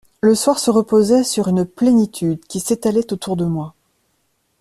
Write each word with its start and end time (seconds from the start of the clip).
Le 0.21 0.33
soir 0.33 0.57
se 0.57 0.71
reposait 0.71 1.23
sur 1.23 1.47
une 1.47 1.63
plénitude 1.63 2.43
qui 2.47 2.59
s’étalait 2.59 3.13
autour 3.13 3.37
de 3.37 3.45
moi. 3.45 3.75